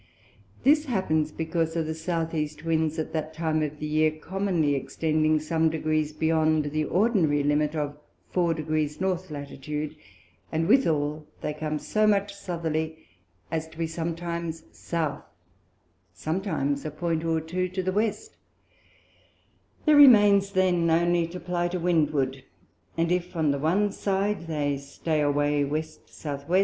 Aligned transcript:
This 0.63 0.85
happens 0.85 1.31
because 1.31 1.75
of 1.75 1.85
the 1.85 1.93
South 1.93 2.33
East 2.33 2.65
Winds, 2.65 2.97
at 2.97 3.13
that 3.13 3.35
time 3.35 3.61
of 3.61 3.77
the 3.77 3.85
Year 3.85 4.09
commonly 4.09 4.73
extending 4.73 5.39
some 5.39 5.69
Degrees 5.69 6.11
beyond 6.11 6.71
the 6.71 6.85
ordinary 6.85 7.43
limit 7.43 7.75
of 7.75 7.99
four 8.31 8.55
Degrees 8.55 8.99
North 8.99 9.29
Latitude, 9.29 9.95
and 10.51 10.67
withal 10.67 11.27
they 11.41 11.53
come 11.53 11.77
so 11.77 12.07
much 12.07 12.33
Southerly, 12.33 12.97
as 13.51 13.67
to 13.67 13.77
be 13.77 13.85
sometimes 13.85 14.63
South, 14.71 15.21
sometimes 16.11 16.83
a 16.83 16.89
Point 16.89 17.23
or 17.23 17.39
two 17.39 17.69
to 17.69 17.83
the 17.83 17.91
West; 17.91 18.35
there 19.85 19.95
remains 19.95 20.53
then 20.53 20.89
only 20.89 21.27
to 21.27 21.39
ply 21.39 21.67
to 21.67 21.79
Windward, 21.79 22.43
and 22.97 23.11
if 23.11 23.35
on 23.35 23.51
the 23.51 23.59
one 23.59 23.91
side 23.91 24.47
they 24.47 24.77
stand 24.79 25.21
away 25.21 25.61
W. 25.61 25.77
S. 25.77 26.23
W. 26.23 26.59